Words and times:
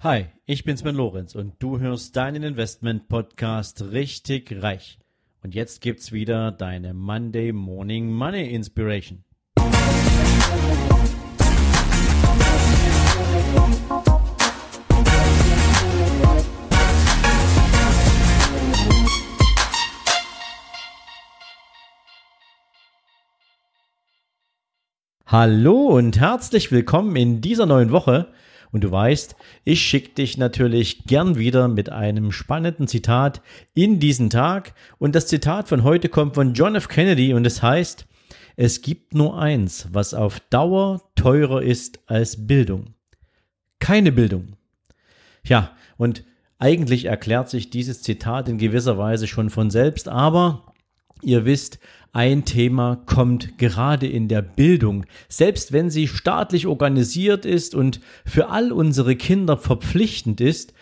Hi, 0.00 0.26
ich 0.46 0.62
bin 0.62 0.76
Sven 0.76 0.94
Lorenz 0.94 1.34
und 1.34 1.54
du 1.58 1.80
hörst 1.80 2.14
deinen 2.14 2.44
Investment 2.44 3.08
Podcast 3.08 3.82
richtig 3.82 4.62
reich. 4.62 5.00
Und 5.42 5.56
jetzt 5.56 5.80
gibt's 5.80 6.12
wieder 6.12 6.52
deine 6.52 6.94
Monday 6.94 7.50
Morning 7.50 8.12
Money 8.12 8.48
Inspiration. 8.54 9.24
Hallo 25.26 25.88
und 25.88 26.20
herzlich 26.20 26.70
willkommen 26.70 27.16
in 27.16 27.40
dieser 27.40 27.66
neuen 27.66 27.90
Woche. 27.90 28.32
Und 28.70 28.84
du 28.84 28.90
weißt, 28.90 29.34
ich 29.64 29.82
schicke 29.82 30.10
dich 30.10 30.36
natürlich 30.36 31.04
gern 31.04 31.38
wieder 31.38 31.68
mit 31.68 31.90
einem 31.90 32.32
spannenden 32.32 32.86
Zitat 32.86 33.40
in 33.74 33.98
diesen 33.98 34.30
Tag. 34.30 34.74
Und 34.98 35.14
das 35.14 35.26
Zitat 35.26 35.68
von 35.68 35.84
heute 35.84 36.08
kommt 36.08 36.34
von 36.34 36.54
John 36.54 36.74
F. 36.74 36.88
Kennedy 36.88 37.32
und 37.32 37.46
es 37.46 37.62
heißt, 37.62 38.06
es 38.56 38.82
gibt 38.82 39.14
nur 39.14 39.38
eins, 39.40 39.88
was 39.92 40.14
auf 40.14 40.40
Dauer 40.50 41.02
teurer 41.14 41.62
ist 41.62 42.00
als 42.06 42.46
Bildung. 42.46 42.94
Keine 43.78 44.12
Bildung. 44.12 44.56
Ja, 45.44 45.76
und 45.96 46.24
eigentlich 46.58 47.04
erklärt 47.04 47.48
sich 47.48 47.70
dieses 47.70 48.02
Zitat 48.02 48.48
in 48.48 48.58
gewisser 48.58 48.98
Weise 48.98 49.28
schon 49.28 49.48
von 49.48 49.70
selbst, 49.70 50.08
aber 50.08 50.67
ihr 51.22 51.44
wisst, 51.44 51.78
ein 52.12 52.44
Thema 52.44 52.96
kommt 53.06 53.58
gerade 53.58 54.06
in 54.06 54.28
der 54.28 54.42
Bildung, 54.42 55.04
selbst 55.28 55.72
wenn 55.72 55.90
sie 55.90 56.08
staatlich 56.08 56.66
organisiert 56.66 57.44
ist 57.44 57.74
und 57.74 58.00
für 58.24 58.48
all 58.48 58.72
unsere 58.72 59.14
Kinder 59.14 59.56
verpflichtend 59.56 60.40
ist, 60.40 60.72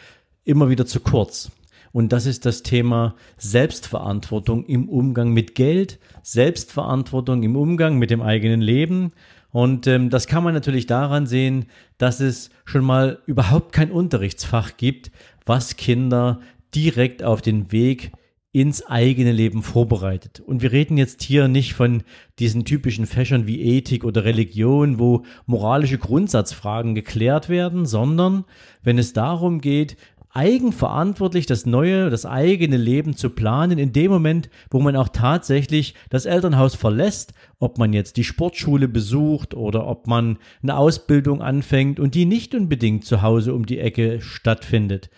immer 0.45 0.71
wieder 0.71 0.87
zu 0.87 1.01
kurz. 1.01 1.51
Und 1.93 2.13
das 2.13 2.27
ist 2.27 2.47
das 2.47 2.63
Thema 2.63 3.17
Selbstverantwortung 3.39 4.65
im 4.67 4.89
Umgang 4.89 5.33
mit 5.33 5.55
Geld, 5.55 5.99
Selbstverantwortung 6.23 7.43
im 7.43 7.57
Umgang 7.57 7.99
mit 7.99 8.11
dem 8.11 8.23
eigenen 8.23 8.61
Leben. 8.61 9.13
Und 9.51 9.87
ähm, 9.87 10.11
das 10.11 10.27
kann 10.27 10.45
man 10.45 10.53
natürlich 10.53 10.87
daran 10.87 11.27
sehen, 11.27 11.67
dass 11.97 12.21
es 12.21 12.51
schon 12.67 12.85
mal 12.85 13.21
überhaupt 13.27 13.73
kein 13.73 13.91
Unterrichtsfach 13.91 14.77
gibt, 14.77 15.11
was 15.47 15.77
Kinder 15.77 16.41
direkt 16.75 17.23
auf 17.23 17.41
den 17.41 17.73
Weg 17.73 18.13
ins 18.57 18.87
eigene 18.87 19.33
Leben 19.33 19.63
vorbereitet. 19.63 20.41
Und 20.41 20.63
wir 20.63 20.73
reden 20.73 20.97
jetzt 20.97 21.23
hier 21.23 21.47
nicht 21.47 21.75
von 21.75 22.05
diesen 22.39 22.65
typischen 22.65 23.05
Fächern 23.05 23.47
wie 23.47 23.61
Ethik 23.61 24.03
oder 24.03 24.25
Religion, 24.25 24.99
wo 24.99 25.25
moralische 25.45 25.99
Grundsatzfragen 25.99 26.95
geklärt 26.95 27.51
werden, 27.51 27.85
sondern 27.85 28.47
wenn 28.83 28.97
es 28.97 29.13
darum 29.13 29.61
geht, 29.61 29.99
eigenverantwortlich 30.31 31.45
das 31.45 31.67
neue, 31.67 32.09
das 32.09 32.25
eigene 32.25 32.79
Leben 32.79 33.15
zu 33.15 33.29
planen, 33.29 33.77
in 33.77 33.93
dem 33.93 34.11
Moment, 34.11 34.49
wo 34.71 34.81
man 34.81 34.97
auch 34.97 35.11
tatsächlich 35.11 35.93
das 36.09 36.25
Elternhaus 36.25 36.75
verlässt, 36.75 37.35
ob 37.59 37.77
man 37.77 37.93
jetzt 37.93 38.17
die 38.17 38.25
Sportschule 38.25 38.89
besucht 38.89 39.53
oder 39.53 39.87
ob 39.87 40.07
man 40.07 40.39
eine 40.63 40.79
Ausbildung 40.79 41.43
anfängt 41.43 42.01
und 42.01 42.15
die 42.15 42.25
nicht 42.25 42.55
unbedingt 42.55 43.05
zu 43.05 43.21
Hause 43.21 43.53
um 43.53 43.67
die 43.67 43.81
Ecke 43.81 44.23
stattfindet. 44.23 45.11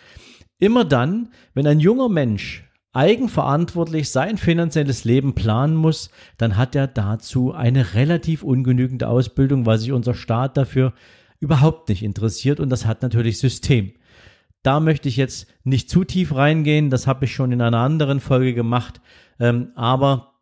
Immer 0.58 0.84
dann, 0.84 1.28
wenn 1.54 1.68
ein 1.68 1.78
junger 1.78 2.08
Mensch 2.08 2.67
eigenverantwortlich 2.98 4.10
sein 4.10 4.38
finanzielles 4.38 5.04
Leben 5.04 5.36
planen 5.36 5.76
muss, 5.76 6.10
dann 6.36 6.56
hat 6.56 6.74
er 6.74 6.88
dazu 6.88 7.52
eine 7.52 7.94
relativ 7.94 8.42
ungenügende 8.42 9.08
Ausbildung, 9.08 9.66
weil 9.66 9.78
sich 9.78 9.92
unser 9.92 10.14
Staat 10.14 10.56
dafür 10.56 10.92
überhaupt 11.38 11.90
nicht 11.90 12.02
interessiert 12.02 12.58
und 12.58 12.70
das 12.70 12.86
hat 12.86 13.02
natürlich 13.02 13.38
System. 13.38 13.92
Da 14.64 14.80
möchte 14.80 15.08
ich 15.08 15.16
jetzt 15.16 15.46
nicht 15.62 15.88
zu 15.88 16.02
tief 16.02 16.34
reingehen, 16.34 16.90
das 16.90 17.06
habe 17.06 17.26
ich 17.26 17.32
schon 17.32 17.52
in 17.52 17.62
einer 17.62 17.78
anderen 17.78 18.18
Folge 18.18 18.52
gemacht, 18.52 19.00
ähm, 19.38 19.70
aber 19.76 20.32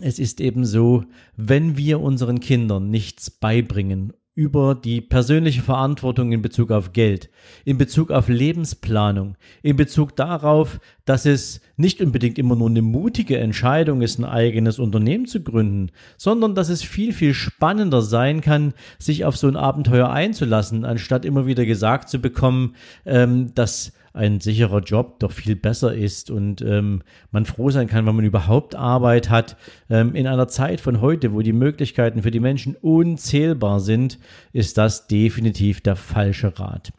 es 0.00 0.18
ist 0.18 0.42
eben 0.42 0.66
so, 0.66 1.04
wenn 1.38 1.78
wir 1.78 2.00
unseren 2.00 2.38
Kindern 2.38 2.90
nichts 2.90 3.30
beibringen 3.30 4.12
über 4.34 4.74
die 4.74 5.00
persönliche 5.00 5.62
Verantwortung 5.62 6.32
in 6.32 6.42
Bezug 6.42 6.72
auf 6.72 6.92
Geld, 6.92 7.30
in 7.64 7.78
Bezug 7.78 8.10
auf 8.10 8.28
Lebensplanung, 8.28 9.36
in 9.62 9.76
Bezug 9.76 10.16
darauf, 10.16 10.80
dass 11.04 11.24
es 11.24 11.60
nicht 11.76 12.00
unbedingt 12.00 12.38
immer 12.38 12.56
nur 12.56 12.68
eine 12.68 12.82
mutige 12.82 13.38
Entscheidung 13.38 14.02
ist, 14.02 14.18
ein 14.18 14.24
eigenes 14.24 14.80
Unternehmen 14.80 15.26
zu 15.26 15.40
gründen, 15.40 15.90
sondern 16.16 16.56
dass 16.56 16.68
es 16.68 16.82
viel, 16.82 17.12
viel 17.12 17.32
spannender 17.32 18.02
sein 18.02 18.40
kann, 18.40 18.74
sich 18.98 19.24
auf 19.24 19.36
so 19.36 19.46
ein 19.46 19.56
Abenteuer 19.56 20.10
einzulassen, 20.10 20.84
anstatt 20.84 21.24
immer 21.24 21.46
wieder 21.46 21.64
gesagt 21.64 22.08
zu 22.08 22.18
bekommen, 22.18 22.74
ähm, 23.06 23.54
dass 23.54 23.92
ein 24.14 24.40
sicherer 24.40 24.80
Job 24.80 25.18
doch 25.18 25.32
viel 25.32 25.56
besser 25.56 25.92
ist 25.92 26.30
und 26.30 26.62
ähm, 26.62 27.02
man 27.32 27.44
froh 27.44 27.70
sein 27.70 27.88
kann, 27.88 28.06
wenn 28.06 28.14
man 28.14 28.24
überhaupt 28.24 28.76
Arbeit 28.76 29.28
hat. 29.28 29.56
Ähm, 29.90 30.14
in 30.14 30.28
einer 30.28 30.46
Zeit 30.46 30.80
von 30.80 31.00
heute, 31.00 31.32
wo 31.32 31.42
die 31.42 31.52
Möglichkeiten 31.52 32.22
für 32.22 32.30
die 32.30 32.40
Menschen 32.40 32.76
unzählbar 32.76 33.80
sind, 33.80 34.20
ist 34.52 34.78
das 34.78 35.08
definitiv 35.08 35.80
der 35.80 35.96
falsche 35.96 36.58
Rat. 36.58 36.92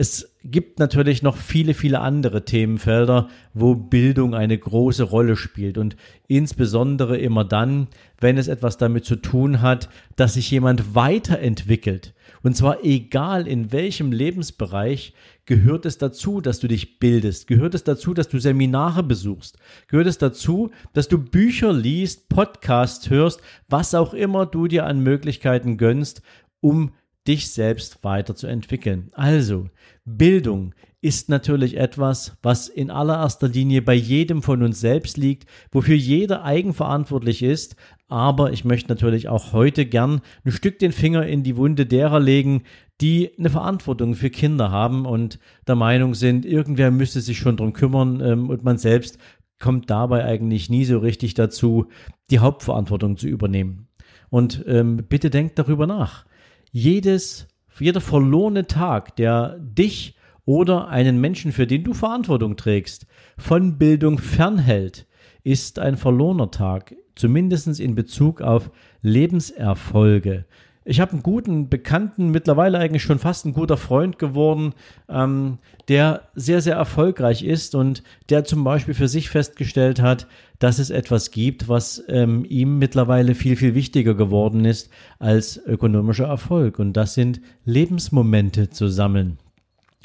Es 0.00 0.32
gibt 0.44 0.78
natürlich 0.78 1.24
noch 1.24 1.36
viele, 1.36 1.74
viele 1.74 1.98
andere 1.98 2.44
Themenfelder, 2.44 3.28
wo 3.52 3.74
Bildung 3.74 4.32
eine 4.32 4.56
große 4.56 5.02
Rolle 5.02 5.34
spielt 5.34 5.76
und 5.76 5.96
insbesondere 6.28 7.18
immer 7.18 7.44
dann, 7.44 7.88
wenn 8.20 8.38
es 8.38 8.46
etwas 8.46 8.76
damit 8.76 9.04
zu 9.04 9.16
tun 9.16 9.60
hat, 9.60 9.88
dass 10.14 10.34
sich 10.34 10.52
jemand 10.52 10.94
weiterentwickelt. 10.94 12.14
Und 12.44 12.56
zwar 12.56 12.84
egal 12.84 13.48
in 13.48 13.72
welchem 13.72 14.12
Lebensbereich, 14.12 15.14
gehört 15.46 15.84
es 15.84 15.98
dazu, 15.98 16.40
dass 16.40 16.60
du 16.60 16.68
dich 16.68 17.00
bildest, 17.00 17.48
gehört 17.48 17.74
es 17.74 17.82
dazu, 17.82 18.14
dass 18.14 18.28
du 18.28 18.38
Seminare 18.38 19.02
besuchst, 19.02 19.58
gehört 19.88 20.06
es 20.06 20.18
dazu, 20.18 20.70
dass 20.92 21.08
du 21.08 21.18
Bücher 21.18 21.72
liest, 21.72 22.28
Podcasts 22.28 23.10
hörst, 23.10 23.40
was 23.68 23.96
auch 23.96 24.14
immer 24.14 24.46
du 24.46 24.68
dir 24.68 24.86
an 24.86 25.00
Möglichkeiten 25.00 25.76
gönnst, 25.76 26.22
um 26.60 26.92
dich 27.28 27.50
selbst 27.50 28.02
weiterzuentwickeln. 28.02 29.10
Also, 29.12 29.68
Bildung 30.04 30.74
ist 31.00 31.28
natürlich 31.28 31.76
etwas, 31.76 32.36
was 32.42 32.68
in 32.68 32.90
allererster 32.90 33.46
Linie 33.46 33.82
bei 33.82 33.94
jedem 33.94 34.42
von 34.42 34.62
uns 34.62 34.80
selbst 34.80 35.16
liegt, 35.16 35.48
wofür 35.70 35.94
jeder 35.94 36.42
eigenverantwortlich 36.42 37.42
ist. 37.42 37.76
Aber 38.08 38.52
ich 38.52 38.64
möchte 38.64 38.88
natürlich 38.88 39.28
auch 39.28 39.52
heute 39.52 39.86
gern 39.86 40.22
ein 40.44 40.50
Stück 40.50 40.78
den 40.78 40.92
Finger 40.92 41.26
in 41.26 41.44
die 41.44 41.56
Wunde 41.56 41.86
derer 41.86 42.18
legen, 42.18 42.62
die 43.00 43.30
eine 43.38 43.50
Verantwortung 43.50 44.14
für 44.14 44.30
Kinder 44.30 44.72
haben 44.72 45.06
und 45.06 45.38
der 45.68 45.76
Meinung 45.76 46.14
sind, 46.14 46.44
irgendwer 46.44 46.90
müsste 46.90 47.20
sich 47.20 47.38
schon 47.38 47.56
drum 47.56 47.72
kümmern 47.72 48.20
ähm, 48.20 48.50
und 48.50 48.64
man 48.64 48.78
selbst 48.78 49.18
kommt 49.60 49.90
dabei 49.90 50.24
eigentlich 50.24 50.68
nie 50.68 50.84
so 50.84 50.98
richtig 50.98 51.34
dazu, 51.34 51.86
die 52.30 52.40
Hauptverantwortung 52.40 53.16
zu 53.16 53.28
übernehmen. 53.28 53.88
Und 54.30 54.64
ähm, 54.66 55.04
bitte 55.08 55.30
denkt 55.30 55.58
darüber 55.58 55.86
nach. 55.86 56.26
Jedes, 56.70 57.48
jeder 57.78 58.00
verlorene 58.00 58.66
Tag, 58.66 59.16
der 59.16 59.58
dich 59.58 60.16
oder 60.44 60.88
einen 60.88 61.20
Menschen, 61.20 61.52
für 61.52 61.66
den 61.66 61.84
du 61.84 61.94
Verantwortung 61.94 62.56
trägst, 62.56 63.06
von 63.36 63.78
Bildung 63.78 64.18
fernhält, 64.18 65.06
ist 65.44 65.78
ein 65.78 65.96
verlorener 65.96 66.50
Tag, 66.50 66.94
zumindest 67.14 67.80
in 67.80 67.94
Bezug 67.94 68.40
auf 68.40 68.70
Lebenserfolge. 69.02 70.46
Ich 70.90 71.00
habe 71.00 71.12
einen 71.12 71.22
guten 71.22 71.68
Bekannten, 71.68 72.30
mittlerweile 72.30 72.78
eigentlich 72.78 73.02
schon 73.02 73.18
fast 73.18 73.44
ein 73.44 73.52
guter 73.52 73.76
Freund 73.76 74.18
geworden, 74.18 74.72
ähm, 75.10 75.58
der 75.88 76.22
sehr, 76.34 76.62
sehr 76.62 76.76
erfolgreich 76.76 77.44
ist 77.44 77.74
und 77.74 78.02
der 78.30 78.44
zum 78.44 78.64
Beispiel 78.64 78.94
für 78.94 79.06
sich 79.06 79.28
festgestellt 79.28 80.00
hat, 80.00 80.26
dass 80.58 80.78
es 80.78 80.88
etwas 80.88 81.30
gibt, 81.30 81.68
was 81.68 82.02
ähm, 82.08 82.46
ihm 82.48 82.78
mittlerweile 82.78 83.34
viel, 83.34 83.56
viel 83.56 83.74
wichtiger 83.74 84.14
geworden 84.14 84.64
ist 84.64 84.88
als 85.18 85.58
ökonomischer 85.58 86.26
Erfolg. 86.26 86.78
Und 86.78 86.94
das 86.94 87.12
sind 87.12 87.42
Lebensmomente 87.66 88.70
zu 88.70 88.88
sammeln. 88.88 89.36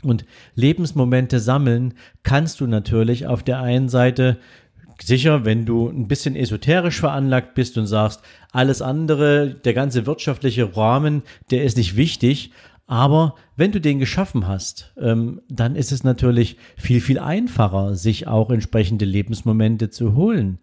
Und 0.03 0.25
Lebensmomente 0.55 1.39
sammeln 1.39 1.93
kannst 2.23 2.59
du 2.59 2.67
natürlich 2.67 3.25
auf 3.25 3.41
der 3.41 3.61
einen 3.61 3.87
Seite 3.87 4.37
sicher, 5.01 5.45
wenn 5.45 5.65
du 5.65 5.89
ein 5.89 6.07
bisschen 6.07 6.35
esoterisch 6.35 6.99
veranlagt 6.99 7.55
bist 7.55 7.77
und 7.77 7.87
sagst, 7.87 8.21
alles 8.51 8.81
andere, 8.81 9.53
der 9.53 9.73
ganze 9.73 10.05
wirtschaftliche 10.05 10.75
Rahmen, 10.75 11.23
der 11.51 11.63
ist 11.63 11.77
nicht 11.77 11.95
wichtig. 11.95 12.51
Aber 12.85 13.35
wenn 13.55 13.71
du 13.71 13.79
den 13.79 13.99
geschaffen 13.99 14.47
hast, 14.47 14.93
ähm, 14.99 15.41
dann 15.49 15.75
ist 15.75 15.91
es 15.91 16.03
natürlich 16.03 16.57
viel, 16.75 17.01
viel 17.01 17.19
einfacher, 17.19 17.95
sich 17.95 18.27
auch 18.27 18.49
entsprechende 18.49 19.05
Lebensmomente 19.05 19.89
zu 19.89 20.15
holen. 20.15 20.59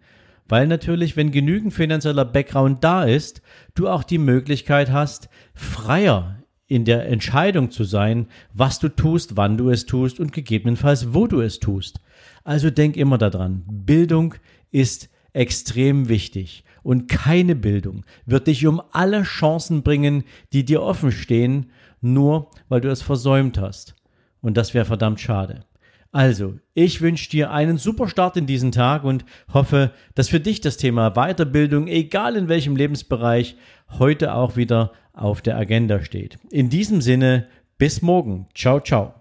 Weil 0.47 0.67
natürlich, 0.67 1.15
wenn 1.15 1.31
genügend 1.31 1.73
finanzieller 1.73 2.25
Background 2.25 2.83
da 2.83 3.03
ist, 3.03 3.41
du 3.73 3.87
auch 3.87 4.03
die 4.03 4.17
Möglichkeit 4.17 4.91
hast, 4.91 5.29
freier 5.53 6.40
in 6.71 6.85
der 6.85 7.05
Entscheidung 7.09 7.69
zu 7.69 7.83
sein, 7.83 8.27
was 8.53 8.79
du 8.79 8.87
tust, 8.87 9.35
wann 9.35 9.57
du 9.57 9.69
es 9.71 9.85
tust 9.85 10.21
und 10.21 10.31
gegebenenfalls, 10.31 11.13
wo 11.13 11.27
du 11.27 11.41
es 11.41 11.59
tust. 11.59 11.99
Also 12.45 12.69
denk 12.69 12.95
immer 12.95 13.17
daran, 13.17 13.63
Bildung 13.67 14.35
ist 14.71 15.09
extrem 15.33 16.07
wichtig 16.07 16.63
und 16.81 17.09
keine 17.09 17.55
Bildung 17.55 18.05
wird 18.25 18.47
dich 18.47 18.65
um 18.67 18.81
alle 18.93 19.23
Chancen 19.23 19.83
bringen, 19.83 20.23
die 20.53 20.63
dir 20.63 20.81
offen 20.81 21.11
stehen, 21.11 21.71
nur 21.99 22.49
weil 22.69 22.79
du 22.79 22.89
es 22.89 23.01
versäumt 23.01 23.57
hast. 23.57 23.95
Und 24.39 24.55
das 24.55 24.73
wäre 24.73 24.85
verdammt 24.85 25.19
schade. 25.19 25.65
Also, 26.13 26.55
ich 26.73 26.99
wünsche 26.99 27.29
dir 27.29 27.51
einen 27.51 27.77
super 27.77 28.09
Start 28.09 28.35
in 28.35 28.45
diesen 28.45 28.73
Tag 28.73 29.05
und 29.05 29.23
hoffe, 29.53 29.91
dass 30.13 30.27
für 30.27 30.41
dich 30.41 30.59
das 30.59 30.75
Thema 30.75 31.11
Weiterbildung, 31.11 31.87
egal 31.87 32.35
in 32.35 32.49
welchem 32.49 32.75
Lebensbereich, 32.75 33.55
heute 33.97 34.33
auch 34.33 34.57
wieder 34.57 34.91
auf 35.13 35.41
der 35.41 35.57
Agenda 35.57 36.03
steht. 36.03 36.37
In 36.49 36.69
diesem 36.69 36.99
Sinne, 36.99 37.47
bis 37.77 38.01
morgen. 38.01 38.47
Ciao, 38.53 38.81
ciao. 38.81 39.13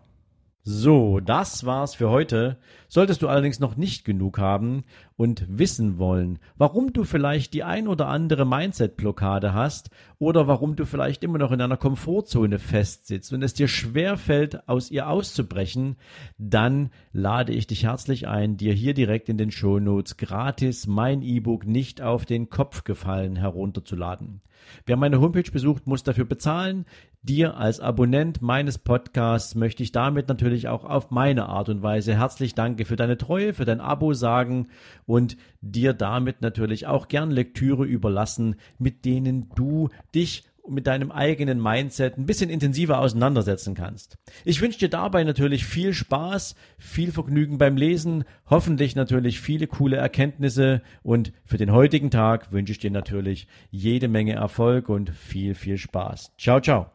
So, 0.63 1.21
das 1.21 1.65
war's 1.65 1.95
für 1.95 2.11
heute. 2.11 2.59
Solltest 2.89 3.23
du 3.23 3.29
allerdings 3.29 3.61
noch 3.61 3.77
nicht 3.77 4.05
genug 4.05 4.39
haben 4.39 4.85
und 5.20 5.44
wissen 5.50 5.99
wollen, 5.99 6.38
warum 6.56 6.94
du 6.94 7.05
vielleicht 7.05 7.52
die 7.52 7.62
ein 7.62 7.88
oder 7.88 8.08
andere 8.08 8.46
Mindset-Blockade 8.46 9.52
hast 9.52 9.90
oder 10.19 10.49
warum 10.49 10.76
du 10.76 10.87
vielleicht 10.87 11.22
immer 11.22 11.37
noch 11.37 11.52
in 11.52 11.61
einer 11.61 11.76
Komfortzone 11.76 12.58
festsitzt 12.58 13.31
und 13.34 13.43
es 13.43 13.52
dir 13.52 13.69
schwer 13.69 14.17
fällt, 14.17 14.67
aus 14.67 14.90
ihr 14.90 15.11
auszubrechen, 15.11 15.96
dann 16.38 16.88
lade 17.12 17.52
ich 17.52 17.67
dich 17.67 17.84
herzlich 17.84 18.28
ein, 18.28 18.56
dir 18.56 18.72
hier 18.72 18.94
direkt 18.94 19.28
in 19.28 19.37
den 19.37 19.50
Shownotes 19.50 20.17
gratis 20.17 20.87
mein 20.87 21.20
E-Book 21.20 21.67
nicht 21.67 22.00
auf 22.00 22.25
den 22.25 22.49
Kopf 22.49 22.84
gefallen 22.84 23.37
herunterzuladen. 23.37 24.40
Wer 24.87 24.96
meine 24.96 25.20
Homepage 25.20 25.50
besucht, 25.50 25.87
muss 25.87 26.02
dafür 26.02 26.25
bezahlen. 26.25 26.87
Dir 27.22 27.56
als 27.58 27.81
Abonnent 27.81 28.40
meines 28.40 28.78
Podcasts 28.78 29.55
möchte 29.55 29.82
ich 29.82 29.93
damit 29.93 30.28
natürlich 30.28 30.69
auch 30.69 30.84
auf 30.84 31.11
meine 31.11 31.50
Art 31.50 31.69
und 31.69 31.82
Weise 31.82 32.17
herzlich 32.17 32.55
Danke 32.55 32.87
für 32.87 32.96
deine 32.96 33.19
Treue, 33.19 33.52
für 33.52 33.67
dein 33.67 33.81
Abo 33.81 34.14
sagen 34.14 34.69
und 35.11 35.37
dir 35.61 35.93
damit 35.93 36.41
natürlich 36.41 36.87
auch 36.87 37.09
gern 37.09 37.33
Lektüre 37.33 37.85
überlassen, 37.85 38.55
mit 38.79 39.05
denen 39.05 39.49
du 39.57 39.89
dich 40.15 40.45
mit 40.69 40.87
deinem 40.87 41.11
eigenen 41.11 41.61
Mindset 41.61 42.17
ein 42.17 42.27
bisschen 42.27 42.49
intensiver 42.49 43.01
auseinandersetzen 43.01 43.75
kannst. 43.75 44.19
Ich 44.45 44.61
wünsche 44.61 44.79
dir 44.79 44.89
dabei 44.89 45.25
natürlich 45.25 45.65
viel 45.65 45.95
Spaß, 45.95 46.55
viel 46.79 47.11
Vergnügen 47.11 47.59
beim 47.59 47.77
Lesen, 47.77 48.23
hoffentlich 48.49 48.95
natürlich 48.95 49.41
viele 49.41 49.67
coole 49.67 49.97
Erkenntnisse 49.97 50.81
und 51.03 51.33
für 51.45 51.56
den 51.56 51.73
heutigen 51.73 52.13
Tag 52.13 52.53
wünsche 52.53 52.71
ich 52.71 52.79
dir 52.79 52.93
natürlich 52.93 53.49
jede 53.73 54.06
Menge 54.06 54.35
Erfolg 54.35 54.89
und 54.89 55.11
viel, 55.11 55.56
viel 55.56 55.77
Spaß. 55.77 56.31
Ciao, 56.39 56.61
ciao. 56.61 56.87